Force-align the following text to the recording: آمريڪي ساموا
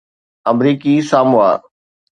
آمريڪي 0.49 0.93
ساموا 1.09 1.49